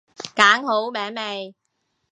[0.35, 1.53] 揀好名未？